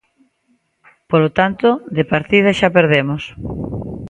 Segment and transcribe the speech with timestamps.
[1.09, 3.23] Polo tanto, de partida xa perdemos.